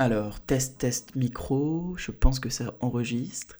Alors, 0.00 0.38
test, 0.38 0.78
test, 0.78 1.16
micro, 1.16 1.96
je 1.96 2.12
pense 2.12 2.38
que 2.38 2.50
ça 2.50 2.72
enregistre. 2.78 3.56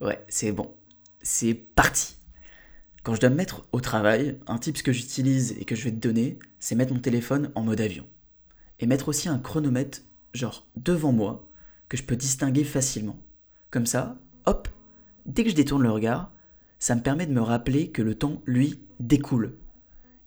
Ouais, 0.00 0.24
c'est 0.28 0.50
bon. 0.50 0.74
C'est 1.20 1.52
parti. 1.52 2.16
Quand 3.02 3.14
je 3.14 3.20
dois 3.20 3.28
me 3.28 3.34
mettre 3.34 3.66
au 3.72 3.80
travail, 3.80 4.38
un 4.46 4.56
tip 4.56 4.82
que 4.82 4.92
j'utilise 4.92 5.54
et 5.60 5.66
que 5.66 5.74
je 5.74 5.84
vais 5.84 5.90
te 5.90 5.96
donner, 5.96 6.38
c'est 6.58 6.74
mettre 6.74 6.94
mon 6.94 7.00
téléphone 7.00 7.50
en 7.54 7.62
mode 7.64 7.82
avion. 7.82 8.06
Et 8.80 8.86
mettre 8.86 9.08
aussi 9.08 9.28
un 9.28 9.38
chronomètre, 9.38 10.00
genre 10.32 10.66
devant 10.76 11.12
moi, 11.12 11.46
que 11.90 11.98
je 11.98 12.02
peux 12.02 12.16
distinguer 12.16 12.64
facilement. 12.64 13.20
Comme 13.70 13.86
ça, 13.86 14.18
hop, 14.46 14.68
dès 15.26 15.44
que 15.44 15.50
je 15.50 15.54
détourne 15.54 15.82
le 15.82 15.90
regard, 15.90 16.32
ça 16.78 16.94
me 16.94 17.02
permet 17.02 17.26
de 17.26 17.32
me 17.32 17.42
rappeler 17.42 17.90
que 17.90 18.00
le 18.00 18.14
temps, 18.14 18.40
lui, 18.46 18.80
découle. 19.00 19.58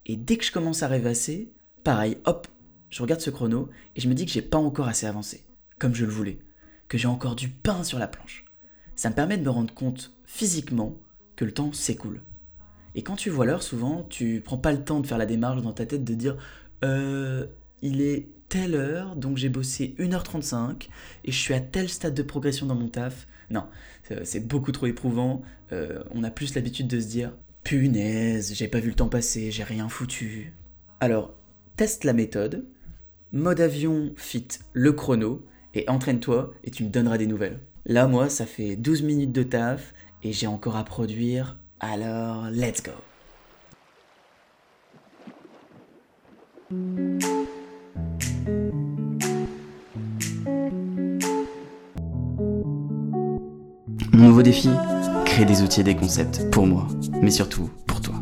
Et 0.05 0.17
dès 0.17 0.37
que 0.37 0.45
je 0.45 0.51
commence 0.51 0.83
à 0.83 0.87
rêvasser, 0.87 1.51
pareil, 1.83 2.19
hop, 2.25 2.47
je 2.95 3.01
regarde 3.01 3.19
ce 3.19 3.29
chrono 3.29 3.67
et 3.97 3.99
je 3.99 4.07
me 4.07 4.13
dis 4.13 4.25
que 4.25 4.31
j'ai 4.31 4.41
pas 4.41 4.57
encore 4.57 4.87
assez 4.87 5.05
avancé, 5.05 5.43
comme 5.79 5.93
je 5.93 6.05
le 6.05 6.11
voulais, 6.11 6.39
que 6.87 6.97
j'ai 6.97 7.09
encore 7.09 7.35
du 7.35 7.49
pain 7.49 7.83
sur 7.83 7.99
la 7.99 8.07
planche. 8.07 8.45
Ça 8.95 9.09
me 9.09 9.15
permet 9.15 9.37
de 9.37 9.43
me 9.43 9.49
rendre 9.49 9.73
compte 9.73 10.13
physiquement 10.23 10.95
que 11.35 11.43
le 11.43 11.51
temps 11.51 11.73
s'écoule. 11.73 12.21
Et 12.95 13.03
quand 13.03 13.17
tu 13.17 13.29
vois 13.29 13.45
l'heure, 13.45 13.63
souvent, 13.63 14.05
tu 14.09 14.39
prends 14.39 14.57
pas 14.57 14.71
le 14.71 14.81
temps 14.81 15.01
de 15.01 15.07
faire 15.07 15.17
la 15.17 15.25
démarche 15.25 15.61
dans 15.61 15.73
ta 15.73 15.85
tête 15.85 16.05
de 16.05 16.13
dire 16.13 16.37
euh, 16.85 17.47
il 17.81 17.99
est 17.99 18.29
telle 18.47 18.75
heure, 18.75 19.17
donc 19.17 19.35
j'ai 19.35 19.49
bossé 19.49 19.93
1h35 19.99 20.87
et 21.25 21.33
je 21.33 21.37
suis 21.37 21.53
à 21.53 21.59
tel 21.59 21.89
stade 21.89 22.13
de 22.13 22.23
progression 22.23 22.65
dans 22.65 22.75
mon 22.75 22.87
taf. 22.87 23.27
Non, 23.49 23.65
c'est 24.23 24.47
beaucoup 24.47 24.71
trop 24.71 24.85
éprouvant. 24.85 25.41
Euh, 25.73 26.01
on 26.11 26.23
a 26.23 26.31
plus 26.31 26.55
l'habitude 26.55 26.87
de 26.87 27.01
se 27.01 27.07
dire 27.07 27.33
punaise, 27.65 28.53
j'ai 28.53 28.69
pas 28.69 28.79
vu 28.79 28.87
le 28.87 28.95
temps 28.95 29.09
passer, 29.09 29.51
j'ai 29.51 29.65
rien 29.65 29.89
foutu. 29.89 30.53
Alors, 31.01 31.33
teste 31.75 32.05
la 32.05 32.13
méthode, 32.13 32.65
mode 33.35 33.59
avion 33.59 34.13
fit 34.15 34.47
le 34.73 34.93
chrono, 34.93 35.45
et 35.75 35.87
entraîne-toi 35.89 36.53
et 36.63 36.71
tu 36.71 36.85
me 36.85 36.89
donneras 36.89 37.17
des 37.17 37.27
nouvelles. 37.27 37.59
Là, 37.85 38.07
moi, 38.07 38.29
ça 38.29 38.45
fait 38.45 38.77
12 38.77 39.03
minutes 39.03 39.33
de 39.33 39.43
taf 39.43 39.93
et 40.23 40.31
j'ai 40.31 40.47
encore 40.47 40.77
à 40.77 40.85
produire, 40.85 41.57
alors 41.81 42.49
let's 42.49 42.81
go. 42.81 42.91
Mon 54.13 54.27
nouveau 54.29 54.41
défi 54.41 54.69
Créer 55.25 55.45
des 55.45 55.61
outils 55.61 55.81
et 55.81 55.83
des 55.83 55.95
concepts 55.95 56.49
pour 56.51 56.65
moi, 56.65 56.87
mais 57.21 57.31
surtout 57.31 57.69
pour 57.85 57.99
toi. 57.99 58.15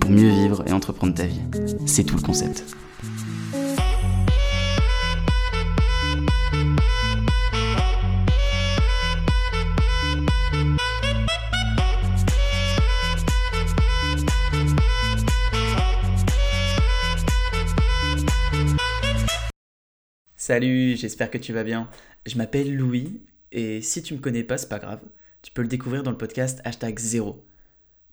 Pour 0.00 0.10
mieux 0.10 0.28
vivre 0.28 0.64
et 0.66 0.72
entreprendre 0.72 1.14
ta 1.14 1.24
vie. 1.24 1.40
C'est 1.86 2.02
tout 2.02 2.16
le 2.16 2.22
concept. 2.22 2.64
Salut, 20.50 20.96
j'espère 20.96 21.30
que 21.30 21.38
tu 21.38 21.52
vas 21.52 21.62
bien. 21.62 21.88
Je 22.26 22.36
m'appelle 22.36 22.74
Louis 22.74 23.20
et 23.52 23.80
si 23.82 24.02
tu 24.02 24.14
me 24.14 24.18
connais 24.18 24.42
pas, 24.42 24.58
c'est 24.58 24.68
pas 24.68 24.80
grave. 24.80 24.98
Tu 25.42 25.52
peux 25.52 25.62
le 25.62 25.68
découvrir 25.68 26.02
dans 26.02 26.10
le 26.10 26.16
podcast 26.16 26.60
hashtag 26.64 26.98
0. 26.98 27.46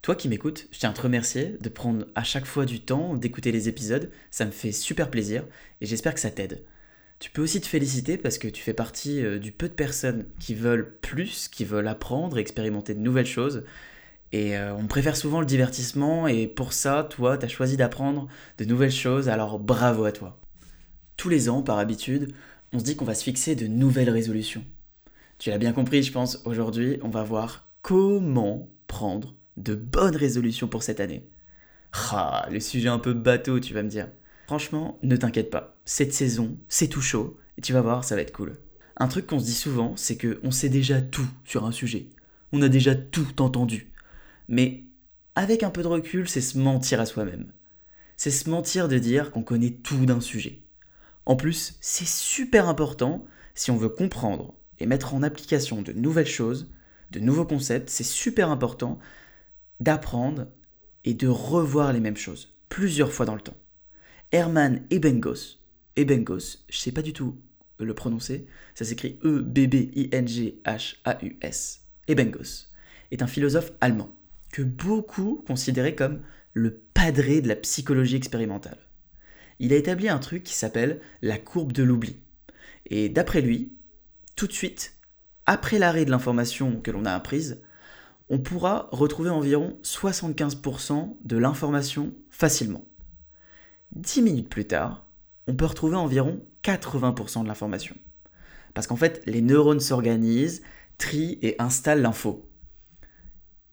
Toi 0.03 0.13
qui 0.13 0.29
m'écoutes, 0.29 0.67
je 0.71 0.77
tiens 0.77 0.91
à 0.91 0.93
te 0.93 1.01
remercier 1.01 1.57
de 1.59 1.67
prendre 1.67 2.05
à 2.13 2.23
chaque 2.23 2.45
fois 2.45 2.65
du 2.65 2.79
temps 2.79 3.15
d'écouter 3.15 3.51
les 3.51 3.69
épisodes. 3.69 4.11
Ça 4.29 4.45
me 4.45 4.51
fait 4.51 4.71
super 4.71 5.09
plaisir 5.09 5.45
et 5.81 5.87
j'espère 5.87 6.13
que 6.13 6.19
ça 6.19 6.29
t'aide. 6.29 6.63
Tu 7.17 7.31
peux 7.31 7.41
aussi 7.41 7.59
te 7.59 7.65
féliciter 7.65 8.19
parce 8.19 8.37
que 8.37 8.47
tu 8.47 8.61
fais 8.61 8.75
partie 8.75 9.25
euh, 9.25 9.39
du 9.39 9.51
peu 9.51 9.67
de 9.67 9.73
personnes 9.73 10.27
qui 10.39 10.53
veulent 10.53 10.95
plus, 11.01 11.47
qui 11.47 11.65
veulent 11.65 11.87
apprendre, 11.87 12.37
expérimenter 12.37 12.93
de 12.93 12.99
nouvelles 12.99 13.25
choses. 13.25 13.63
Et 14.31 14.55
euh, 14.55 14.75
on 14.75 14.85
préfère 14.85 15.17
souvent 15.17 15.39
le 15.39 15.47
divertissement 15.47 16.27
et 16.27 16.45
pour 16.45 16.73
ça, 16.73 17.03
toi, 17.03 17.39
tu 17.39 17.45
as 17.45 17.49
choisi 17.49 17.77
d'apprendre 17.77 18.27
de 18.59 18.65
nouvelles 18.65 18.91
choses, 18.91 19.27
alors 19.27 19.57
bravo 19.57 20.05
à 20.05 20.11
toi 20.11 20.37
tous 21.17 21.29
les 21.29 21.49
ans, 21.49 21.61
par 21.61 21.79
habitude, 21.79 22.33
on 22.71 22.79
se 22.79 22.83
dit 22.83 22.95
qu'on 22.95 23.05
va 23.05 23.15
se 23.15 23.23
fixer 23.23 23.55
de 23.55 23.67
nouvelles 23.67 24.09
résolutions. 24.09 24.63
Tu 25.39 25.49
l'as 25.49 25.57
bien 25.57 25.73
compris, 25.73 26.03
je 26.03 26.11
pense, 26.11 26.41
aujourd'hui, 26.45 26.99
on 27.01 27.09
va 27.09 27.23
voir 27.23 27.67
comment 27.81 28.69
prendre 28.87 29.35
de 29.57 29.75
bonnes 29.75 30.15
résolutions 30.15 30.67
pour 30.67 30.83
cette 30.83 30.99
année. 30.99 31.27
Ah, 32.11 32.47
le 32.51 32.59
sujet 32.59 32.89
un 32.89 32.99
peu 32.99 33.13
bateau, 33.13 33.59
tu 33.59 33.73
vas 33.73 33.83
me 33.83 33.89
dire. 33.89 34.09
Franchement, 34.45 34.99
ne 35.03 35.15
t'inquiète 35.15 35.49
pas. 35.49 35.75
Cette 35.85 36.13
saison, 36.13 36.57
c'est 36.69 36.87
tout 36.87 37.01
chaud, 37.01 37.37
et 37.57 37.61
tu 37.61 37.73
vas 37.73 37.81
voir, 37.81 38.03
ça 38.03 38.15
va 38.15 38.21
être 38.21 38.31
cool. 38.31 38.57
Un 38.97 39.07
truc 39.07 39.27
qu'on 39.27 39.39
se 39.39 39.45
dit 39.45 39.53
souvent, 39.53 39.95
c'est 39.95 40.17
qu'on 40.17 40.51
sait 40.51 40.69
déjà 40.69 41.01
tout 41.01 41.27
sur 41.45 41.65
un 41.65 41.71
sujet. 41.71 42.07
On 42.51 42.61
a 42.61 42.69
déjà 42.69 42.95
tout 42.95 43.41
entendu. 43.41 43.91
Mais 44.47 44.83
avec 45.35 45.63
un 45.63 45.69
peu 45.69 45.83
de 45.83 45.87
recul, 45.87 46.27
c'est 46.27 46.41
se 46.41 46.57
mentir 46.57 46.99
à 46.99 47.05
soi-même. 47.05 47.51
C'est 48.15 48.31
se 48.31 48.49
mentir 48.49 48.87
de 48.87 48.97
dire 48.97 49.31
qu'on 49.31 49.43
connaît 49.43 49.71
tout 49.71 50.05
d'un 50.05 50.21
sujet. 50.21 50.61
En 51.27 51.35
plus, 51.35 51.77
c'est 51.81 52.07
super 52.07 52.69
important 52.69 53.25
si 53.53 53.69
on 53.69 53.75
veut 53.75 53.89
comprendre 53.89 54.55
et 54.79 54.85
mettre 54.85 55.13
en 55.13 55.23
application 55.23 55.81
de 55.81 55.91
nouvelles 55.91 56.25
choses, 56.25 56.71
de 57.11 57.19
nouveaux 57.19 57.43
concepts, 57.43 57.89
c'est 57.89 58.05
super 58.05 58.49
important 58.49 58.97
d'apprendre 59.81 60.47
et 61.03 61.13
de 61.13 61.27
revoir 61.27 61.91
les 61.91 61.99
mêmes 61.99 62.15
choses 62.15 62.55
plusieurs 62.69 63.11
fois 63.11 63.25
dans 63.25 63.35
le 63.35 63.41
temps. 63.41 63.57
Herman 64.31 64.85
Ebengos, 64.89 65.59
Ebengos, 65.97 66.59
je 66.69 66.77
sais 66.77 66.93
pas 66.93 67.01
du 67.01 67.11
tout 67.11 67.35
le 67.77 67.93
prononcer, 67.93 68.47
ça 68.73 68.85
s'écrit 68.85 69.19
E-B-B-I-N-G-H-A-U-S, 69.25 69.81
Ebengos, 72.07 72.69
est 73.11 73.21
un 73.21 73.27
philosophe 73.27 73.73
allemand 73.81 74.15
que 74.53 74.61
beaucoup 74.61 75.43
considéraient 75.45 75.93
comme 75.93 76.21
le 76.53 76.73
padré 76.93 77.41
de 77.41 77.49
la 77.49 77.57
psychologie 77.57 78.15
expérimentale 78.15 78.86
il 79.59 79.73
a 79.73 79.77
établi 79.77 80.09
un 80.09 80.19
truc 80.19 80.43
qui 80.43 80.53
s'appelle 80.53 81.01
la 81.21 81.37
courbe 81.37 81.71
de 81.71 81.83
l'oubli. 81.83 82.17
Et 82.85 83.09
d'après 83.09 83.41
lui, 83.41 83.73
tout 84.35 84.47
de 84.47 84.53
suite, 84.53 84.97
après 85.45 85.79
l'arrêt 85.79 86.05
de 86.05 86.11
l'information 86.11 86.79
que 86.81 86.91
l'on 86.91 87.05
a 87.05 87.13
apprise, 87.13 87.61
on 88.29 88.39
pourra 88.39 88.89
retrouver 88.91 89.29
environ 89.29 89.79
75% 89.83 91.17
de 91.23 91.37
l'information 91.37 92.13
facilement. 92.29 92.85
Dix 93.91 94.21
minutes 94.21 94.49
plus 94.49 94.67
tard, 94.67 95.07
on 95.47 95.55
peut 95.55 95.65
retrouver 95.65 95.95
environ 95.95 96.45
80% 96.63 97.43
de 97.43 97.47
l'information. 97.47 97.95
Parce 98.73 98.85
qu'en 98.85 98.97
fait, 98.97 99.23
les 99.25 99.41
neurones 99.41 99.79
s'organisent, 99.79 100.61
trient 100.97 101.39
et 101.41 101.55
installent 101.59 102.01
l'info. 102.01 102.49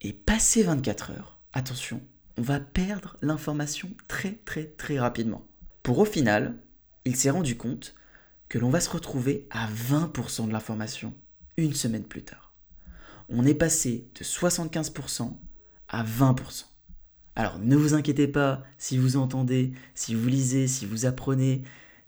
Et 0.00 0.12
passé 0.12 0.62
24 0.62 1.10
heures, 1.10 1.38
attention, 1.52 2.00
on 2.38 2.42
va 2.42 2.60
perdre 2.60 3.16
l'information 3.22 3.90
très 4.08 4.32
très 4.44 4.64
très 4.64 4.98
rapidement. 4.98 5.44
Pour 5.84 5.98
au 5.98 6.06
final, 6.06 6.56
il 7.04 7.14
s'est 7.14 7.28
rendu 7.28 7.58
compte 7.58 7.94
que 8.48 8.58
l'on 8.58 8.70
va 8.70 8.80
se 8.80 8.88
retrouver 8.88 9.46
à 9.50 9.68
20% 9.68 10.46
de 10.46 10.52
l'information 10.52 11.12
une 11.58 11.74
semaine 11.74 12.04
plus 12.04 12.22
tard. 12.22 12.54
On 13.28 13.44
est 13.44 13.54
passé 13.54 14.08
de 14.18 14.24
75% 14.24 15.36
à 15.88 16.02
20%. 16.02 16.64
Alors 17.36 17.58
ne 17.58 17.76
vous 17.76 17.92
inquiétez 17.92 18.26
pas 18.26 18.64
si 18.78 18.96
vous 18.96 19.18
entendez, 19.18 19.74
si 19.94 20.14
vous 20.14 20.26
lisez, 20.26 20.68
si 20.68 20.86
vous 20.86 21.04
apprenez 21.04 21.64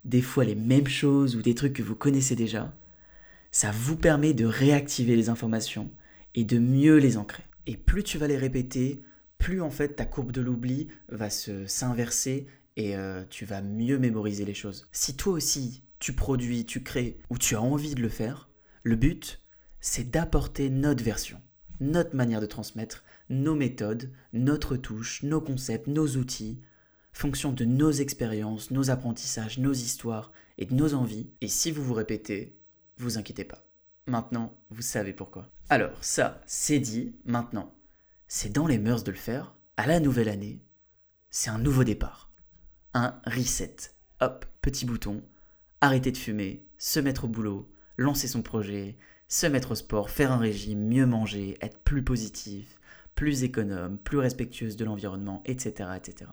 des 0.07 0.23
fois 0.23 0.47
les 0.47 0.55
mêmes 0.55 0.89
choses 0.89 1.37
ou 1.37 1.43
des 1.43 1.55
trucs 1.55 1.75
que 1.75 1.83
vous 1.83 1.97
connaissez 1.97 2.35
déjà. 2.35 2.75
Ça 3.51 3.73
vous 3.73 3.97
permet 3.97 4.33
de 4.33 4.47
réactiver 4.47 5.17
les 5.17 5.29
informations 5.29 5.91
et 6.35 6.45
de 6.45 6.59
mieux 6.59 6.97
les 6.97 7.19
ancrer. 7.19 7.45
Et 7.67 7.77
plus 7.77 8.05
tu 8.05 8.17
vas 8.17 8.27
les 8.27 8.39
répéter, 8.39 9.03
plus 9.37 9.61
en 9.61 9.71
fait 9.71 9.97
ta 9.97 10.07
courbe 10.07 10.33
de 10.33 10.41
l'oubli 10.41 10.89
va 11.11 11.29
se 11.29 11.67
s'inverser 11.67 12.47
et 12.77 12.97
euh, 12.97 13.25
tu 13.29 13.45
vas 13.45 13.63
mieux 13.63 13.99
mémoriser 13.99 14.45
les 14.45 14.55
choses. 14.55 14.89
Si 14.93 15.17
toi 15.17 15.35
aussi 15.35 15.83
tu 15.99 16.13
produis, 16.13 16.67
tu 16.67 16.83
crées 16.83 17.19
ou 17.31 17.39
tu 17.39 17.57
as 17.57 17.63
envie 17.63 17.95
de 17.95 18.03
le 18.03 18.09
faire, 18.09 18.51
le 18.83 18.97
but 18.97 19.41
c'est 19.81 20.11
d'apporter 20.11 20.69
notre 20.69 21.05
version, 21.05 21.41
notre 21.81 22.17
manière 22.17 22.41
de 22.41 22.47
transmettre, 22.47 23.05
nos 23.31 23.55
méthodes, 23.55 24.11
notre 24.33 24.77
touche, 24.77 25.23
nos 25.23 25.41
concepts, 25.41 25.87
nos 25.87 26.17
outils, 26.17 26.61
fonction 27.13 27.53
de 27.53 27.65
nos 27.65 27.93
expériences, 27.93 28.71
nos 28.71 28.91
apprentissages, 28.91 29.59
nos 29.59 29.73
histoires 29.73 30.33
et 30.59 30.67
de 30.67 30.75
nos 30.75 30.95
envies. 30.95 31.31
Et 31.41 31.49
si 31.49 31.71
vous 31.71 31.85
vous 31.85 31.95
répétez, 31.95 32.59
vous 32.99 33.19
inquiétez 33.19 33.45
pas. 33.45 33.65
Maintenant, 34.07 34.55
vous 34.71 34.83
savez 34.83 35.13
pourquoi. 35.13 35.51
Alors, 35.69 36.05
ça, 36.05 36.43
c'est 36.47 36.79
dit, 36.79 37.17
maintenant, 37.25 37.75
c'est 38.29 38.53
dans 38.53 38.67
les 38.67 38.79
mœurs 38.79 39.05
de 39.05 39.11
le 39.11 39.17
faire. 39.17 39.55
À 39.77 39.87
la 39.87 40.01
nouvelle 40.01 40.29
année, 40.29 40.61
c'est 41.31 41.51
un 41.51 41.59
nouveau 41.59 41.85
départ 41.85 42.26
un 42.97 43.21
reset. 43.27 43.77
Hop, 44.21 44.47
petit 44.63 44.87
bouton, 44.87 45.23
arrêter 45.81 46.11
de 46.11 46.17
fumer, 46.17 46.67
se 46.79 46.99
mettre 46.99 47.25
au 47.25 47.29
boulot, 47.29 47.71
lancer 47.99 48.27
son 48.27 48.43
projet, 48.43 48.97
se 49.29 49.47
mettre 49.47 49.73
au 49.73 49.75
sport, 49.75 50.11
faire 50.11 50.33
un 50.33 50.39
régime, 50.39 50.87
mieux 50.87 51.07
manger, 51.07 51.59
être 51.61 51.79
plus 51.81 52.03
positif, 52.03 52.79
plus 53.15 53.45
économe, 53.45 53.99
plus 53.99 54.19
respectueuse 54.19 54.77
de 54.77 54.85
l'environnement, 54.85 55.43
etc., 55.45 55.91
etc. 55.97 56.31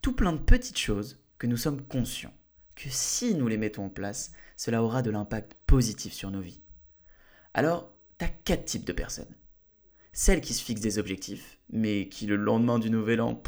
Tout 0.00 0.14
plein 0.14 0.32
de 0.32 0.38
petites 0.38 0.78
choses 0.78 1.22
que 1.38 1.46
nous 1.46 1.56
sommes 1.56 1.82
conscients. 1.82 2.34
que 2.74 2.88
si 2.88 3.34
nous 3.34 3.48
les 3.48 3.58
mettons 3.58 3.84
en 3.84 3.90
place, 3.90 4.32
cela 4.56 4.82
aura 4.82 5.02
de 5.02 5.10
l'impact 5.10 5.54
positif 5.66 6.14
sur 6.14 6.30
nos 6.30 6.40
vies. 6.40 6.62
Alors, 7.52 7.92
tu 8.18 8.24
as 8.24 8.28
quatre 8.28 8.64
types 8.64 8.86
de 8.86 8.94
personnes. 8.94 9.36
Celles 10.14 10.40
qui 10.40 10.54
se 10.54 10.64
fixent 10.64 10.80
des 10.80 10.98
objectifs, 10.98 11.58
mais 11.70 12.08
qui 12.08 12.26
le 12.26 12.36
lendemain 12.36 12.78
du 12.78 12.88
nouvel 12.88 13.20
an, 13.20 13.40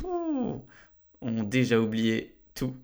ont 1.22 1.42
déjà 1.42 1.80
oublié 1.80 2.33
tout. 2.54 2.76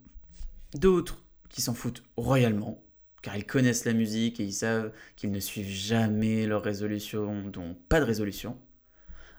D'autres 0.74 1.24
qui 1.48 1.62
s'en 1.62 1.74
foutent 1.74 2.02
royalement, 2.16 2.82
car 3.22 3.36
ils 3.36 3.46
connaissent 3.46 3.84
la 3.84 3.92
musique 3.92 4.40
et 4.40 4.44
ils 4.44 4.52
savent 4.52 4.92
qu'ils 5.16 5.30
ne 5.30 5.40
suivent 5.40 5.68
jamais 5.68 6.46
leurs 6.46 6.62
résolutions, 6.62 7.48
donc 7.48 7.78
pas 7.88 8.00
de 8.00 8.04
résolution. 8.04 8.58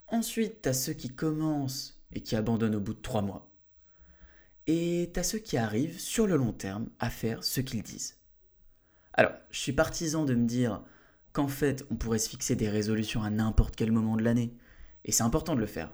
Ensuite, 0.08 0.62
t'as 0.62 0.74
ceux 0.74 0.94
qui 0.94 1.10
commencent 1.10 2.02
et 2.12 2.22
qui 2.22 2.36
abandonnent 2.36 2.76
au 2.76 2.82
bout 2.82 2.94
de 2.94 3.02
trois 3.02 3.22
mois. 3.22 3.50
Et 4.68 5.10
t'as 5.14 5.24
ceux 5.24 5.40
qui 5.40 5.58
arrivent 5.58 6.00
sur 6.00 6.28
le 6.28 6.36
long 6.36 6.52
terme 6.52 6.90
à 7.00 7.10
faire 7.10 7.44
ce 7.44 7.62
qu'ils 7.62 7.84
disent. 7.84 8.18
Alors, 9.14 9.34
je 9.52 9.60
suis 9.60 9.74
partisan 9.74 10.26
de 10.26 10.36
me 10.36 10.46
dire 10.46 10.84
qu'en 11.34 11.48
fait, 11.48 11.86
on 11.90 11.96
pourrait 11.96 12.20
se 12.20 12.30
fixer 12.30 12.56
des 12.56 12.70
résolutions 12.70 13.24
à 13.24 13.30
n'importe 13.30 13.76
quel 13.76 13.92
moment 13.92 14.18
de 14.18 14.24
l'année. 14.24 14.56
Et 15.06 15.12
c'est 15.12 15.24
important 15.24 15.56
de 15.56 15.62
le 15.62 15.66
faire. 15.66 15.92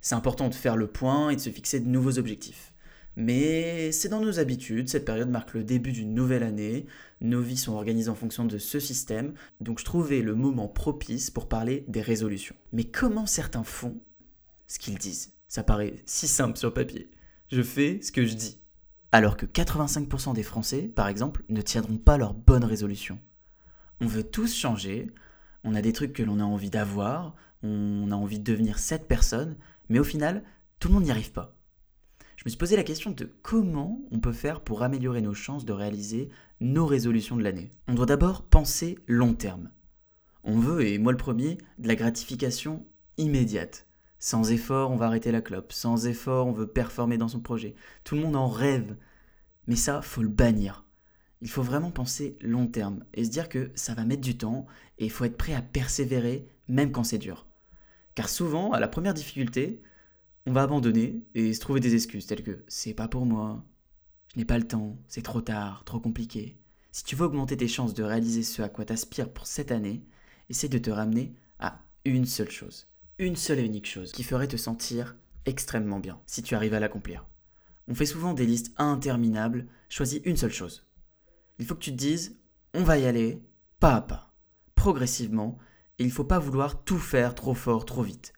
C'est 0.00 0.14
important 0.14 0.48
de 0.48 0.54
faire 0.54 0.76
le 0.76 0.86
point 0.86 1.30
et 1.30 1.36
de 1.36 1.40
se 1.40 1.50
fixer 1.50 1.80
de 1.80 1.88
nouveaux 1.88 2.18
objectifs. 2.18 2.74
Mais 3.20 3.90
c'est 3.90 4.08
dans 4.08 4.20
nos 4.20 4.38
habitudes, 4.38 4.88
cette 4.88 5.04
période 5.04 5.28
marque 5.28 5.54
le 5.54 5.64
début 5.64 5.90
d'une 5.90 6.14
nouvelle 6.14 6.44
année, 6.44 6.86
nos 7.20 7.42
vies 7.42 7.56
sont 7.56 7.72
organisées 7.72 8.10
en 8.10 8.14
fonction 8.14 8.44
de 8.44 8.58
ce 8.58 8.78
système, 8.78 9.34
donc 9.60 9.80
je 9.80 9.84
trouvais 9.84 10.22
le 10.22 10.36
moment 10.36 10.68
propice 10.68 11.28
pour 11.28 11.48
parler 11.48 11.84
des 11.88 12.00
résolutions. 12.00 12.54
Mais 12.72 12.84
comment 12.84 13.26
certains 13.26 13.64
font 13.64 14.00
ce 14.68 14.78
qu'ils 14.78 14.98
disent? 14.98 15.32
Ça 15.48 15.64
paraît 15.64 15.96
si 16.06 16.28
simple 16.28 16.56
sur 16.56 16.72
papier. 16.72 17.10
Je 17.50 17.60
fais 17.60 17.98
ce 18.02 18.12
que 18.12 18.24
je 18.24 18.34
dis. 18.34 18.60
Alors 19.10 19.36
que 19.36 19.46
85% 19.46 20.32
des 20.32 20.44
Français, 20.44 20.82
par 20.82 21.08
exemple, 21.08 21.42
ne 21.48 21.60
tiendront 21.60 21.98
pas 21.98 22.18
leurs 22.18 22.34
bonnes 22.34 22.64
résolutions. 22.64 23.18
On 24.00 24.06
veut 24.06 24.22
tous 24.22 24.54
changer, 24.54 25.10
on 25.64 25.74
a 25.74 25.82
des 25.82 25.92
trucs 25.92 26.12
que 26.12 26.22
l'on 26.22 26.38
a 26.38 26.44
envie 26.44 26.70
d'avoir, 26.70 27.34
on 27.64 28.12
a 28.12 28.14
envie 28.14 28.38
de 28.38 28.44
devenir 28.44 28.78
cette 28.78 29.08
personne, 29.08 29.56
mais 29.88 29.98
au 29.98 30.04
final, 30.04 30.44
tout 30.78 30.86
le 30.86 30.94
monde 30.94 31.02
n'y 31.02 31.10
arrive 31.10 31.32
pas 31.32 31.57
je 32.38 32.44
me 32.44 32.50
suis 32.50 32.58
posé 32.58 32.76
la 32.76 32.84
question 32.84 33.10
de 33.10 33.28
comment 33.42 34.00
on 34.12 34.20
peut 34.20 34.32
faire 34.32 34.60
pour 34.60 34.84
améliorer 34.84 35.20
nos 35.20 35.34
chances 35.34 35.64
de 35.64 35.72
réaliser 35.72 36.28
nos 36.60 36.86
résolutions 36.86 37.34
de 37.34 37.42
l'année. 37.42 37.72
On 37.88 37.94
doit 37.94 38.06
d'abord 38.06 38.42
penser 38.44 38.96
long 39.08 39.34
terme. 39.34 39.72
On 40.44 40.56
veut, 40.60 40.86
et 40.86 40.98
moi 40.98 41.10
le 41.10 41.18
premier, 41.18 41.58
de 41.78 41.88
la 41.88 41.96
gratification 41.96 42.86
immédiate. 43.16 43.88
Sans 44.20 44.52
effort, 44.52 44.92
on 44.92 44.96
va 44.96 45.06
arrêter 45.06 45.32
la 45.32 45.42
clope. 45.42 45.72
Sans 45.72 46.06
effort, 46.06 46.46
on 46.46 46.52
veut 46.52 46.68
performer 46.68 47.18
dans 47.18 47.26
son 47.26 47.40
projet. 47.40 47.74
Tout 48.04 48.14
le 48.14 48.20
monde 48.20 48.36
en 48.36 48.48
rêve. 48.48 48.94
Mais 49.66 49.74
ça, 49.74 50.00
faut 50.00 50.22
le 50.22 50.28
bannir. 50.28 50.84
Il 51.40 51.50
faut 51.50 51.62
vraiment 51.62 51.90
penser 51.90 52.36
long 52.40 52.68
terme 52.68 53.04
et 53.14 53.24
se 53.24 53.30
dire 53.30 53.48
que 53.48 53.72
ça 53.74 53.94
va 53.94 54.04
mettre 54.04 54.22
du 54.22 54.38
temps 54.38 54.66
et 54.98 55.06
il 55.06 55.10
faut 55.10 55.24
être 55.24 55.36
prêt 55.36 55.54
à 55.54 55.62
persévérer 55.62 56.46
même 56.68 56.92
quand 56.92 57.02
c'est 57.02 57.18
dur. 57.18 57.48
Car 58.14 58.28
souvent, 58.28 58.70
à 58.70 58.78
la 58.78 58.88
première 58.88 59.14
difficulté, 59.14 59.82
on 60.48 60.52
va 60.52 60.62
abandonner 60.62 61.22
et 61.34 61.52
se 61.52 61.60
trouver 61.60 61.80
des 61.80 61.94
excuses 61.94 62.26
telles 62.26 62.42
que 62.42 62.64
c'est 62.68 62.94
pas 62.94 63.06
pour 63.06 63.26
moi, 63.26 63.66
je 64.32 64.38
n'ai 64.38 64.46
pas 64.46 64.56
le 64.56 64.66
temps, 64.66 64.96
c'est 65.06 65.22
trop 65.22 65.42
tard, 65.42 65.84
trop 65.84 66.00
compliqué. 66.00 66.58
Si 66.90 67.04
tu 67.04 67.16
veux 67.16 67.26
augmenter 67.26 67.56
tes 67.56 67.68
chances 67.68 67.92
de 67.92 68.02
réaliser 68.02 68.42
ce 68.42 68.62
à 68.62 68.70
quoi 68.70 68.86
t'aspires 68.86 69.30
pour 69.30 69.46
cette 69.46 69.72
année, 69.72 70.06
essaie 70.48 70.68
de 70.68 70.78
te 70.78 70.90
ramener 70.90 71.34
à 71.58 71.82
une 72.06 72.24
seule 72.24 72.50
chose. 72.50 72.88
Une 73.18 73.36
seule 73.36 73.58
et 73.58 73.64
unique 73.64 73.88
chose 73.88 74.12
qui 74.12 74.22
ferait 74.22 74.48
te 74.48 74.56
sentir 74.56 75.16
extrêmement 75.44 75.98
bien 75.98 76.18
si 76.24 76.42
tu 76.42 76.54
arrives 76.54 76.74
à 76.74 76.80
l'accomplir. 76.80 77.26
On 77.86 77.94
fait 77.94 78.06
souvent 78.06 78.32
des 78.32 78.46
listes 78.46 78.72
interminables, 78.78 79.66
choisis 79.90 80.20
une 80.24 80.36
seule 80.36 80.52
chose. 80.52 80.86
Il 81.58 81.66
faut 81.66 81.74
que 81.74 81.80
tu 81.80 81.92
te 81.92 81.96
dises, 81.96 82.38
on 82.72 82.84
va 82.84 82.96
y 82.96 83.04
aller, 83.04 83.42
pas 83.80 83.96
à 83.96 84.00
pas, 84.00 84.34
progressivement, 84.74 85.58
et 85.98 86.04
il 86.04 86.08
ne 86.08 86.12
faut 86.12 86.24
pas 86.24 86.38
vouloir 86.38 86.84
tout 86.84 86.98
faire 86.98 87.34
trop 87.34 87.54
fort, 87.54 87.84
trop 87.84 88.02
vite. 88.02 88.32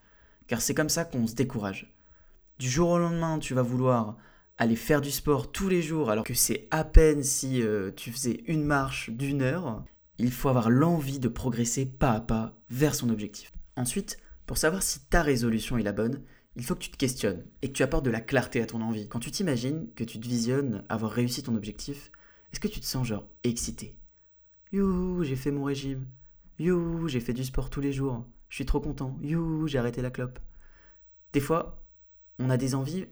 Car 0.48 0.60
c'est 0.60 0.74
comme 0.74 0.88
ça 0.88 1.04
qu'on 1.04 1.28
se 1.28 1.34
décourage 1.34 1.94
du 2.60 2.68
jour 2.68 2.90
au 2.90 2.98
lendemain, 2.98 3.38
tu 3.38 3.54
vas 3.54 3.62
vouloir 3.62 4.18
aller 4.58 4.76
faire 4.76 5.00
du 5.00 5.10
sport 5.10 5.50
tous 5.50 5.70
les 5.70 5.80
jours, 5.80 6.10
alors 6.10 6.24
que 6.24 6.34
c'est 6.34 6.68
à 6.70 6.84
peine 6.84 7.22
si 7.22 7.62
euh, 7.62 7.90
tu 7.90 8.12
faisais 8.12 8.42
une 8.46 8.64
marche 8.64 9.08
d'une 9.08 9.40
heure, 9.40 9.82
il 10.18 10.30
faut 10.30 10.50
avoir 10.50 10.68
l'envie 10.68 11.18
de 11.18 11.28
progresser 11.28 11.86
pas 11.86 12.12
à 12.12 12.20
pas 12.20 12.54
vers 12.68 12.94
son 12.94 13.08
objectif. 13.08 13.50
Ensuite, 13.76 14.18
pour 14.44 14.58
savoir 14.58 14.82
si 14.82 15.00
ta 15.06 15.22
résolution 15.22 15.78
est 15.78 15.82
la 15.82 15.94
bonne, 15.94 16.20
il 16.54 16.62
faut 16.62 16.74
que 16.74 16.80
tu 16.80 16.90
te 16.90 16.98
questionnes 16.98 17.46
et 17.62 17.68
que 17.68 17.72
tu 17.72 17.82
apportes 17.82 18.04
de 18.04 18.10
la 18.10 18.20
clarté 18.20 18.60
à 18.60 18.66
ton 18.66 18.82
envie. 18.82 19.08
Quand 19.08 19.20
tu 19.20 19.30
t'imagines 19.30 19.88
que 19.94 20.04
tu 20.04 20.20
te 20.20 20.28
visionnes 20.28 20.84
avoir 20.90 21.12
réussi 21.12 21.42
ton 21.42 21.56
objectif, 21.56 22.12
est-ce 22.52 22.60
que 22.60 22.68
tu 22.68 22.80
te 22.80 22.84
sens 22.84 23.06
genre 23.06 23.26
excité? 23.42 23.96
You, 24.70 25.22
j'ai 25.22 25.36
fait 25.36 25.50
mon 25.50 25.64
régime. 25.64 26.06
You, 26.58 27.08
j'ai 27.08 27.20
fait 27.20 27.32
du 27.32 27.44
sport 27.44 27.70
tous 27.70 27.80
les 27.80 27.94
jours. 27.94 28.26
Je 28.50 28.56
suis 28.56 28.66
trop 28.66 28.80
content. 28.80 29.16
You, 29.22 29.66
j'ai 29.66 29.78
arrêté 29.78 30.02
la 30.02 30.10
clope. 30.10 30.38
Des 31.32 31.40
fois, 31.40 31.80
on 32.40 32.48
a 32.48 32.56
des 32.56 32.74
envies, 32.74 33.06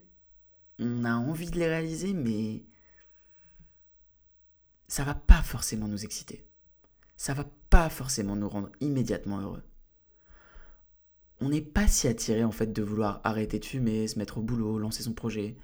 on 0.78 1.04
a 1.04 1.14
envie 1.14 1.50
de 1.50 1.58
les 1.58 1.68
réaliser, 1.68 2.14
mais 2.14 2.64
ça 4.88 5.04
va 5.04 5.14
pas 5.14 5.42
forcément 5.42 5.86
nous 5.86 6.02
exciter. 6.02 6.48
Ça 7.16 7.34
va 7.34 7.44
pas 7.68 7.90
forcément 7.90 8.36
nous 8.36 8.48
rendre 8.48 8.70
immédiatement 8.80 9.40
heureux. 9.40 9.62
On 11.40 11.50
n'est 11.50 11.60
pas 11.60 11.86
si 11.86 12.08
attiré 12.08 12.42
en 12.42 12.50
fait 12.50 12.72
de 12.72 12.82
vouloir 12.82 13.20
arrêter 13.22 13.58
de 13.58 13.64
fumer, 13.64 14.08
se 14.08 14.18
mettre 14.18 14.38
au 14.38 14.42
boulot, 14.42 14.78
lancer 14.78 15.02
son 15.02 15.12
projet, 15.12 15.58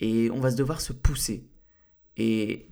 et 0.00 0.28
on 0.30 0.40
va 0.40 0.50
se 0.50 0.56
devoir 0.56 0.80
se 0.80 0.92
pousser. 0.92 1.48
Et 2.16 2.68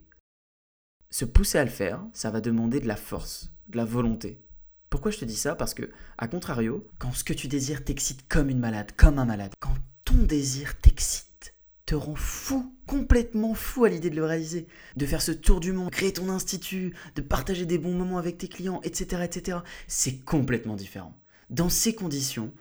se 1.10 1.24
pousser 1.24 1.58
à 1.58 1.64
le 1.64 1.70
faire, 1.70 2.04
ça 2.12 2.32
va 2.32 2.40
demander 2.40 2.80
de 2.80 2.88
la 2.88 2.96
force, 2.96 3.52
de 3.68 3.76
la 3.76 3.84
volonté. 3.84 4.44
Pourquoi 4.90 5.12
je 5.12 5.18
te 5.18 5.24
dis 5.24 5.36
ça? 5.36 5.54
Parce 5.54 5.72
que, 5.72 5.90
à 6.18 6.26
contrario, 6.26 6.86
quand 6.98 7.12
ce 7.12 7.22
que 7.22 7.32
tu 7.32 7.46
désires 7.46 7.84
t'excite 7.84 8.26
comme 8.28 8.50
une 8.50 8.58
malade, 8.58 8.92
comme 8.96 9.18
un 9.18 9.24
malade, 9.24 9.52
quand 9.60 9.74
ton 10.04 10.16
désir 10.16 10.78
t'excite, 10.80 11.54
te 11.86 11.94
rend 11.94 12.14
fou, 12.14 12.74
complètement 12.86 13.54
fou 13.54 13.84
à 13.84 13.88
l'idée 13.88 14.10
de 14.10 14.16
le 14.16 14.24
réaliser, 14.24 14.66
de 14.96 15.06
faire 15.06 15.22
ce 15.22 15.32
tour 15.32 15.60
du 15.60 15.72
monde, 15.72 15.90
créer 15.90 16.12
ton 16.12 16.28
institut, 16.28 16.94
de 17.14 17.22
partager 17.22 17.66
des 17.66 17.78
bons 17.78 17.94
moments 17.94 18.18
avec 18.18 18.38
tes 18.38 18.48
clients, 18.48 18.80
etc., 18.82 19.22
etc. 19.24 19.58
C'est 19.86 20.24
complètement 20.24 20.76
différent. 20.76 21.18
Dans 21.50 21.68
ces 21.68 21.94
conditions, 21.94 22.52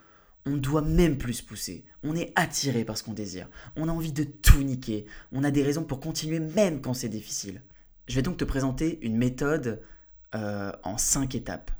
on 0.45 0.57
doit 0.57 0.81
même 0.81 1.17
plus 1.17 1.41
pousser. 1.41 1.85
On 2.03 2.15
est 2.15 2.31
attiré 2.35 2.83
par 2.83 2.97
ce 2.97 3.03
qu'on 3.03 3.13
désire. 3.13 3.47
On 3.75 3.89
a 3.89 3.91
envie 3.91 4.11
de 4.11 4.23
tout 4.23 4.63
niquer. 4.63 5.05
On 5.31 5.43
a 5.43 5.51
des 5.51 5.63
raisons 5.63 5.83
pour 5.83 5.99
continuer 5.99 6.39
même 6.39 6.81
quand 6.81 6.93
c'est 6.93 7.09
difficile. 7.09 7.61
Je 8.07 8.15
vais 8.15 8.21
donc 8.23 8.37
te 8.37 8.43
présenter 8.45 8.99
une 9.03 9.17
méthode 9.17 9.81
euh, 10.33 10.71
en 10.83 10.97
cinq 10.97 11.35
étapes. 11.35 11.71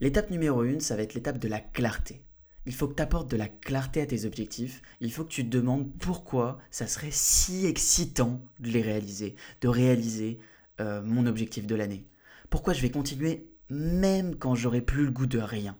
L'étape 0.00 0.30
numéro 0.30 0.62
1, 0.62 0.80
ça 0.80 0.96
va 0.96 1.02
être 1.02 1.14
l'étape 1.14 1.38
de 1.38 1.48
la 1.48 1.60
clarté 1.60 2.22
il 2.68 2.74
faut 2.74 2.86
que 2.86 2.94
tu 2.94 3.02
apportes 3.02 3.30
de 3.30 3.36
la 3.38 3.48
clarté 3.48 4.02
à 4.02 4.06
tes 4.06 4.26
objectifs, 4.26 4.82
il 5.00 5.10
faut 5.10 5.24
que 5.24 5.30
tu 5.30 5.42
te 5.42 5.48
demandes 5.48 5.90
pourquoi 5.98 6.58
ça 6.70 6.86
serait 6.86 7.10
si 7.10 7.64
excitant 7.64 8.42
de 8.60 8.68
les 8.68 8.82
réaliser, 8.82 9.36
de 9.62 9.68
réaliser 9.68 10.38
euh, 10.78 11.00
mon 11.02 11.24
objectif 11.24 11.66
de 11.66 11.74
l'année. 11.74 12.06
Pourquoi 12.50 12.74
je 12.74 12.82
vais 12.82 12.90
continuer 12.90 13.48
même 13.70 14.36
quand 14.36 14.54
j'aurai 14.54 14.82
plus 14.82 15.06
le 15.06 15.10
goût 15.10 15.24
de 15.24 15.38
rien? 15.38 15.78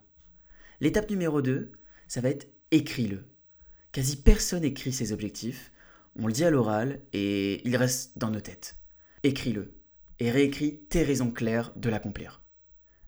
L'étape 0.80 1.10
numéro 1.10 1.42
2, 1.42 1.72
ça 2.08 2.22
va 2.22 2.30
être 2.30 2.48
écris-le. 2.70 3.26
Quasi 3.92 4.16
personne 4.22 4.64
écrit 4.64 4.94
ses 4.94 5.12
objectifs, 5.12 5.70
on 6.18 6.26
le 6.26 6.32
dit 6.32 6.44
à 6.44 6.50
l'oral 6.50 7.02
et 7.12 7.60
il 7.68 7.76
reste 7.76 8.16
dans 8.16 8.30
nos 8.30 8.40
têtes. 8.40 8.78
Écris-le 9.24 9.74
et 10.20 10.30
réécris 10.30 10.80
tes 10.88 11.02
raisons 11.02 11.30
claires 11.30 11.70
de 11.76 11.90
l'accomplir. 11.90 12.40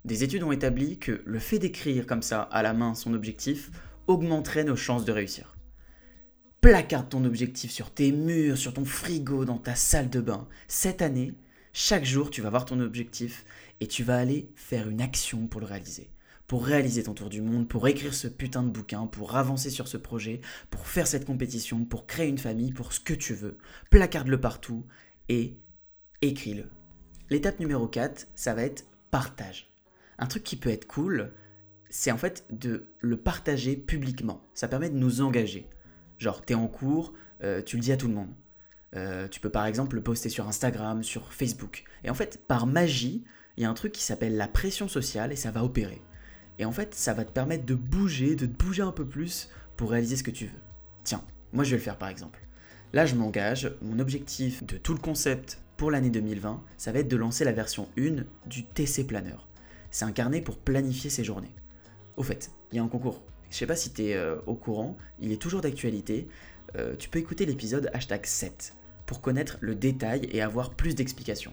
Des 0.04 0.25
études 0.25 0.42
ont 0.42 0.52
établi 0.52 0.99
que 0.99 1.23
le 1.26 1.38
fait 1.38 1.59
d'écrire 1.59 2.07
comme 2.07 2.23
ça 2.23 2.40
à 2.42 2.62
la 2.62 2.73
main 2.73 2.95
son 2.95 3.12
objectif 3.12 3.71
augmenterait 4.07 4.64
nos 4.64 4.76
chances 4.76 5.04
de 5.04 5.12
réussir. 5.12 5.57
Placarde 6.62 7.11
ton 7.11 7.25
objectif 7.25 7.71
sur 7.71 7.90
tes 7.90 8.11
murs, 8.11 8.57
sur 8.57 8.73
ton 8.73 8.85
frigo, 8.85 9.45
dans 9.45 9.59
ta 9.59 9.75
salle 9.75 10.09
de 10.09 10.21
bain. 10.21 10.49
Cette 10.69 11.02
année, 11.02 11.35
chaque 11.73 12.04
jour, 12.04 12.30
tu 12.30 12.40
vas 12.40 12.50
voir 12.50 12.64
ton 12.64 12.80
objectif 12.80 13.45
et 13.80 13.87
tu 13.87 14.02
vas 14.02 14.16
aller 14.16 14.50
faire 14.57 14.88
une 14.88 15.02
action 15.02 15.47
pour 15.47 15.61
le 15.61 15.66
réaliser. 15.66 16.11
Pour 16.47 16.64
réaliser 16.64 17.02
ton 17.02 17.14
tour 17.14 17.28
du 17.28 17.42
monde, 17.42 17.69
pour 17.69 17.87
écrire 17.87 18.14
ce 18.14 18.26
putain 18.26 18.62
de 18.62 18.71
bouquin, 18.71 19.07
pour 19.07 19.37
avancer 19.37 19.71
sur 19.71 19.87
ce 19.87 19.97
projet, 19.97 20.40
pour 20.71 20.87
faire 20.87 21.07
cette 21.07 21.26
compétition, 21.26 21.85
pour 21.85 22.07
créer 22.07 22.28
une 22.28 22.38
famille, 22.38 22.73
pour 22.73 22.92
ce 22.92 23.00
que 23.00 23.14
tu 23.14 23.35
veux. 23.35 23.59
Placarde-le 23.90 24.40
partout 24.40 24.85
et 25.28 25.59
écris-le. 26.23 26.69
L'étape 27.28 27.61
numéro 27.61 27.87
4, 27.87 28.28
ça 28.35 28.54
va 28.54 28.62
être 28.62 28.85
partage 29.11 29.69
un 30.20 30.26
truc 30.26 30.44
qui 30.44 30.56
peut 30.56 30.70
être 30.70 30.86
cool, 30.86 31.32
c'est 31.88 32.12
en 32.12 32.18
fait 32.18 32.46
de 32.50 32.86
le 33.00 33.16
partager 33.16 33.76
publiquement. 33.76 34.42
Ça 34.54 34.68
permet 34.68 34.90
de 34.90 34.96
nous 34.96 35.22
engager. 35.22 35.68
Genre, 36.18 36.42
t'es 36.42 36.54
en 36.54 36.68
cours, 36.68 37.14
euh, 37.42 37.62
tu 37.62 37.76
le 37.76 37.82
dis 37.82 37.90
à 37.90 37.96
tout 37.96 38.06
le 38.06 38.14
monde. 38.14 38.30
Euh, 38.94 39.26
tu 39.28 39.40
peux 39.40 39.50
par 39.50 39.66
exemple 39.66 39.96
le 39.96 40.02
poster 40.02 40.28
sur 40.28 40.46
Instagram, 40.46 41.02
sur 41.02 41.32
Facebook. 41.32 41.84
Et 42.04 42.10
en 42.10 42.14
fait, 42.14 42.46
par 42.46 42.66
magie, 42.66 43.24
il 43.56 43.62
y 43.62 43.66
a 43.66 43.70
un 43.70 43.74
truc 43.74 43.92
qui 43.92 44.02
s'appelle 44.02 44.36
la 44.36 44.46
pression 44.46 44.88
sociale 44.88 45.32
et 45.32 45.36
ça 45.36 45.50
va 45.50 45.64
opérer. 45.64 46.02
Et 46.58 46.64
en 46.64 46.72
fait, 46.72 46.94
ça 46.94 47.14
va 47.14 47.24
te 47.24 47.32
permettre 47.32 47.64
de 47.64 47.74
bouger, 47.74 48.36
de 48.36 48.46
te 48.46 48.64
bouger 48.64 48.82
un 48.82 48.92
peu 48.92 49.06
plus 49.06 49.48
pour 49.76 49.90
réaliser 49.90 50.16
ce 50.16 50.22
que 50.22 50.30
tu 50.30 50.46
veux. 50.46 50.60
Tiens, 51.04 51.24
moi 51.52 51.64
je 51.64 51.70
vais 51.70 51.76
le 51.78 51.82
faire 51.82 51.96
par 51.96 52.10
exemple. 52.10 52.40
Là, 52.92 53.06
je 53.06 53.14
m'engage, 53.14 53.72
mon 53.80 53.98
objectif 54.00 54.64
de 54.64 54.76
tout 54.76 54.92
le 54.92 55.00
concept 55.00 55.62
pour 55.76 55.90
l'année 55.90 56.10
2020, 56.10 56.62
ça 56.76 56.92
va 56.92 56.98
être 56.98 57.08
de 57.08 57.16
lancer 57.16 57.44
la 57.44 57.52
version 57.52 57.88
1 57.96 58.24
du 58.46 58.64
TC 58.66 59.06
Planner. 59.06 59.36
C'est 59.90 60.04
un 60.04 60.12
carnet 60.12 60.40
pour 60.40 60.59
planifier 60.59 61.11
ses 61.11 61.25
journées. 61.25 61.54
Au 62.16 62.23
fait, 62.23 62.52
il 62.70 62.76
y 62.76 62.78
a 62.78 62.82
un 62.82 62.88
concours. 62.88 63.23
Je 63.50 63.56
sais 63.56 63.66
pas 63.66 63.76
si 63.76 63.92
tu 63.92 64.02
es 64.04 64.14
euh, 64.14 64.37
au 64.47 64.54
courant, 64.54 64.97
il 65.20 65.32
est 65.32 65.40
toujours 65.40 65.61
d'actualité. 65.61 66.28
Euh, 66.76 66.94
tu 66.97 67.09
peux 67.09 67.18
écouter 67.18 67.47
l'épisode 67.47 67.90
hashtag 67.92 68.25
7 68.25 68.75
pour 69.06 69.20
connaître 69.20 69.59
le 69.61 69.75
détail 69.75 70.28
et 70.30 70.40
avoir 70.40 70.70
plus 70.75 70.94
d'explications. 70.94 71.52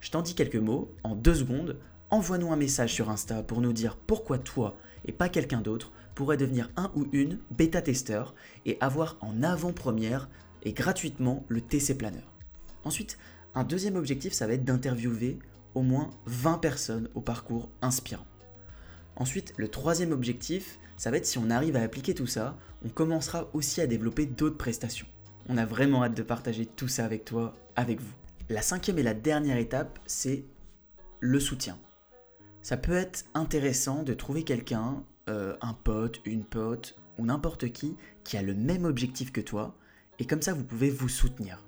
Je 0.00 0.10
t'en 0.10 0.22
dis 0.22 0.34
quelques 0.34 0.56
mots, 0.56 0.92
en 1.04 1.16
deux 1.16 1.34
secondes, 1.34 1.78
envoie-nous 2.10 2.52
un 2.52 2.56
message 2.56 2.92
sur 2.92 3.08
Insta 3.08 3.42
pour 3.42 3.60
nous 3.60 3.72
dire 3.72 3.96
pourquoi 3.96 4.38
toi 4.38 4.76
et 5.06 5.12
pas 5.12 5.28
quelqu'un 5.28 5.60
d'autre 5.60 5.92
pourrait 6.14 6.36
devenir 6.36 6.70
un 6.76 6.90
ou 6.94 7.06
une 7.12 7.38
bêta-testeur 7.50 8.34
et 8.66 8.76
avoir 8.80 9.16
en 9.20 9.42
avant-première 9.42 10.28
et 10.64 10.72
gratuitement 10.72 11.44
le 11.48 11.60
TC 11.60 11.96
Planner. 11.96 12.24
Ensuite, 12.84 13.18
un 13.54 13.64
deuxième 13.64 13.96
objectif, 13.96 14.32
ça 14.32 14.46
va 14.46 14.54
être 14.54 14.64
d'interviewer 14.64 15.38
au 15.78 15.82
moins 15.82 16.10
20 16.26 16.58
personnes 16.58 17.08
au 17.14 17.20
parcours 17.20 17.70
inspirant. 17.82 18.26
Ensuite, 19.14 19.54
le 19.56 19.68
troisième 19.68 20.10
objectif, 20.10 20.78
ça 20.96 21.10
va 21.10 21.18
être 21.18 21.26
si 21.26 21.38
on 21.38 21.50
arrive 21.50 21.76
à 21.76 21.82
appliquer 21.82 22.14
tout 22.14 22.26
ça, 22.26 22.56
on 22.84 22.88
commencera 22.88 23.48
aussi 23.52 23.80
à 23.80 23.86
développer 23.86 24.26
d'autres 24.26 24.56
prestations. 24.56 25.06
On 25.48 25.56
a 25.56 25.64
vraiment 25.64 26.02
hâte 26.02 26.16
de 26.16 26.22
partager 26.22 26.66
tout 26.66 26.88
ça 26.88 27.04
avec 27.04 27.24
toi, 27.24 27.54
avec 27.76 28.00
vous. 28.00 28.12
La 28.48 28.60
cinquième 28.60 28.98
et 28.98 29.04
la 29.04 29.14
dernière 29.14 29.56
étape, 29.56 30.00
c'est 30.06 30.44
le 31.20 31.38
soutien. 31.38 31.78
Ça 32.60 32.76
peut 32.76 32.96
être 32.96 33.26
intéressant 33.34 34.02
de 34.02 34.14
trouver 34.14 34.42
quelqu'un, 34.42 35.04
euh, 35.28 35.56
un 35.60 35.74
pote, 35.74 36.20
une 36.24 36.44
pote 36.44 36.96
ou 37.18 37.24
n'importe 37.24 37.72
qui, 37.72 37.96
qui 38.24 38.36
a 38.36 38.42
le 38.42 38.54
même 38.54 38.84
objectif 38.84 39.30
que 39.30 39.40
toi, 39.40 39.76
et 40.18 40.26
comme 40.26 40.42
ça 40.42 40.54
vous 40.54 40.64
pouvez 40.64 40.90
vous 40.90 41.08
soutenir. 41.08 41.64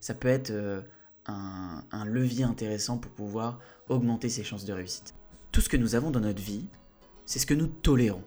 Ça 0.00 0.12
peut 0.12 0.28
être 0.28 0.50
euh, 0.50 0.82
un, 1.26 2.04
levier 2.04 2.44
intéressant 2.44 2.98
pour 2.98 3.10
pouvoir 3.12 3.60
augmenter 3.88 4.28
ses 4.28 4.44
chances 4.44 4.64
de 4.64 4.72
réussite. 4.72 5.14
Tout 5.52 5.60
ce 5.60 5.68
que 5.68 5.76
nous 5.76 5.94
avons 5.94 6.10
dans 6.10 6.20
notre 6.20 6.42
vie, 6.42 6.68
c'est 7.24 7.38
ce 7.38 7.46
que 7.46 7.54
nous 7.54 7.66
tolérons. 7.66 8.24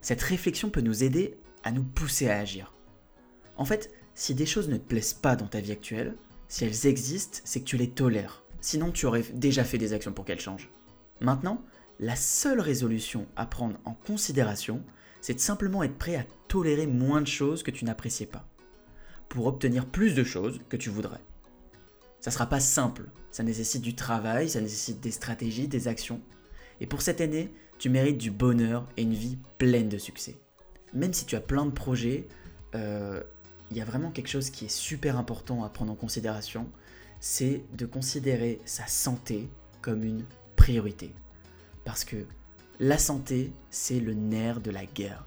Cette 0.00 0.22
réflexion 0.22 0.70
peut 0.70 0.80
nous 0.80 1.04
aider 1.04 1.38
à 1.62 1.72
nous 1.72 1.84
pousser 1.84 2.28
à 2.28 2.38
agir. 2.38 2.74
En 3.56 3.64
fait, 3.64 3.90
si 4.14 4.34
des 4.34 4.46
choses 4.46 4.68
ne 4.68 4.76
te 4.76 4.86
plaisent 4.86 5.14
pas 5.14 5.36
dans 5.36 5.46
ta 5.46 5.60
vie 5.60 5.72
actuelle, 5.72 6.16
si 6.48 6.64
elles 6.64 6.86
existent, 6.86 7.40
c'est 7.44 7.60
que 7.60 7.64
tu 7.64 7.76
les 7.76 7.90
tolères. 7.90 8.42
Sinon, 8.60 8.92
tu 8.92 9.06
aurais 9.06 9.24
déjà 9.34 9.64
fait 9.64 9.78
des 9.78 9.92
actions 9.92 10.12
pour 10.12 10.24
qu'elles 10.24 10.40
changent. 10.40 10.70
Maintenant, 11.20 11.62
la 12.00 12.16
seule 12.16 12.60
résolution 12.60 13.26
à 13.36 13.46
prendre 13.46 13.78
en 13.84 13.94
considération, 13.94 14.82
c'est 15.20 15.34
de 15.34 15.40
simplement 15.40 15.82
être 15.82 15.96
prêt 15.96 16.16
à 16.16 16.24
tolérer 16.48 16.86
moins 16.86 17.20
de 17.20 17.26
choses 17.26 17.62
que 17.62 17.70
tu 17.70 17.84
n'appréciais 17.84 18.26
pas, 18.26 18.46
pour 19.28 19.46
obtenir 19.46 19.86
plus 19.86 20.14
de 20.14 20.24
choses 20.24 20.60
que 20.68 20.76
tu 20.76 20.90
voudrais. 20.90 21.20
Ça 22.24 22.30
sera 22.30 22.46
pas 22.46 22.58
simple, 22.58 23.04
ça 23.30 23.42
nécessite 23.42 23.82
du 23.82 23.94
travail, 23.94 24.48
ça 24.48 24.62
nécessite 24.62 24.98
des 24.98 25.10
stratégies, 25.10 25.68
des 25.68 25.88
actions. 25.88 26.22
Et 26.80 26.86
pour 26.86 27.02
cette 27.02 27.20
année, 27.20 27.52
tu 27.78 27.90
mérites 27.90 28.16
du 28.16 28.30
bonheur 28.30 28.88
et 28.96 29.02
une 29.02 29.12
vie 29.12 29.36
pleine 29.58 29.90
de 29.90 29.98
succès. 29.98 30.38
Même 30.94 31.12
si 31.12 31.26
tu 31.26 31.36
as 31.36 31.42
plein 31.42 31.66
de 31.66 31.70
projets, 31.70 32.26
euh, 32.74 33.22
il 33.70 33.76
y 33.76 33.82
a 33.82 33.84
vraiment 33.84 34.10
quelque 34.10 34.28
chose 34.28 34.48
qui 34.48 34.64
est 34.64 34.74
super 34.74 35.18
important 35.18 35.64
à 35.64 35.68
prendre 35.68 35.92
en 35.92 35.96
considération, 35.96 36.66
c'est 37.20 37.62
de 37.74 37.84
considérer 37.84 38.58
sa 38.64 38.86
santé 38.86 39.50
comme 39.82 40.02
une 40.02 40.24
priorité. 40.56 41.12
Parce 41.84 42.06
que 42.06 42.24
la 42.80 42.96
santé, 42.96 43.52
c'est 43.68 44.00
le 44.00 44.14
nerf 44.14 44.62
de 44.62 44.70
la 44.70 44.86
guerre. 44.86 45.26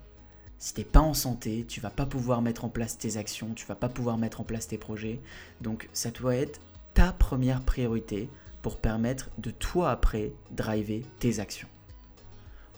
Si 0.57 0.73
t'es 0.73 0.83
pas 0.83 1.01
en 1.01 1.13
santé, 1.13 1.63
tu 1.67 1.79
vas 1.79 1.91
pas 1.91 2.07
pouvoir 2.07 2.41
mettre 2.41 2.65
en 2.65 2.69
place 2.69 2.97
tes 2.97 3.17
actions, 3.17 3.53
tu 3.53 3.67
vas 3.67 3.75
pas 3.75 3.89
pouvoir 3.89 4.17
mettre 4.17 4.41
en 4.41 4.43
place 4.43 4.67
tes 4.67 4.79
projets. 4.79 5.21
Donc 5.61 5.89
ça 5.93 6.09
doit 6.09 6.35
être 6.35 6.59
ta 6.97 7.13
première 7.13 7.61
priorité 7.61 8.27
pour 8.63 8.79
permettre 8.79 9.29
de 9.37 9.51
toi 9.51 9.91
après 9.91 10.33
driver 10.49 11.05
tes 11.19 11.39
actions. 11.39 11.67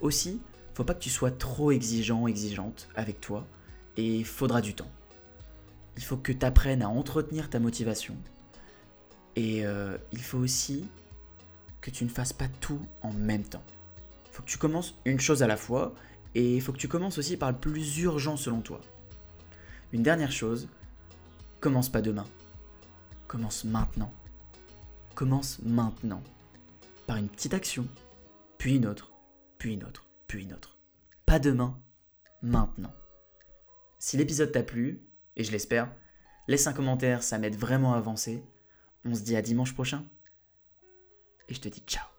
Aussi, 0.02 0.42
faut 0.74 0.84
pas 0.84 0.94
que 0.94 1.00
tu 1.00 1.10
sois 1.10 1.32
trop 1.32 1.72
exigeant, 1.72 2.28
exigeante 2.28 2.90
avec 2.96 3.22
toi, 3.22 3.48
et 3.96 4.26
faudra 4.26 4.60
du 4.60 4.74
temps. 4.74 4.92
Il 5.96 6.04
faut 6.04 6.18
que 6.18 6.34
tu 6.34 6.46
apprennes 6.46 6.82
à 6.82 6.90
entretenir 6.90 7.50
ta 7.50 7.60
motivation, 7.60 8.18
et 9.38 9.66
euh, 9.66 9.98
il 10.12 10.22
faut 10.22 10.40
aussi 10.40 10.86
que 11.80 11.90
tu 11.90 12.04
ne 12.04 12.10
fasses 12.10 12.34
pas 12.34 12.50
tout 12.60 12.82
en 13.02 13.14
même 13.14 13.46
temps. 13.46 13.64
Faut 14.34 14.44
que 14.44 14.50
tu 14.50 14.58
commences 14.58 14.96
une 15.06 15.22
chose 15.22 15.44
à 15.44 15.48
la 15.48 15.56
fois, 15.56 15.96
et 16.36 16.60
faut 16.60 16.74
que 16.74 16.78
tu 16.78 16.90
commences 16.90 17.20
aussi 17.20 17.38
par 17.38 17.54
le 17.54 17.58
plus 17.58 18.00
urgent 18.00 18.36
selon 18.36 18.60
toi. 18.60 18.82
Une 19.94 20.04
dernière 20.04 20.34
chose, 20.34 20.68
commence 21.62 21.88
pas 21.88 22.02
demain. 22.02 22.26
Commence 23.30 23.64
maintenant. 23.64 24.12
Commence 25.14 25.60
maintenant. 25.62 26.24
Par 27.06 27.18
une 27.18 27.30
petite 27.30 27.54
action, 27.54 27.88
puis 28.58 28.78
une 28.78 28.88
autre, 28.88 29.14
puis 29.60 29.76
une 29.76 29.84
autre, 29.84 30.08
puis 30.26 30.42
une 30.42 30.54
autre. 30.54 30.80
Pas 31.28 31.38
demain, 31.38 31.80
maintenant. 32.42 32.92
Si 34.00 34.18
l'épisode 34.18 34.52
t'a 34.52 34.64
plu, 34.64 35.08
et 35.36 35.44
je 35.44 35.52
l'espère, 35.52 35.94
laisse 36.48 36.66
un 36.66 36.74
commentaire, 36.74 37.22
ça 37.22 37.38
m'aide 37.38 37.56
vraiment 37.56 37.94
à 37.94 37.98
avancer. 37.98 38.44
On 39.06 39.14
se 39.14 39.22
dit 39.22 39.36
à 39.36 39.44
dimanche 39.44 39.76
prochain. 39.76 40.08
Et 41.50 41.54
je 41.54 41.62
te 41.62 41.70
dis 41.70 41.84
ciao. 41.86 42.19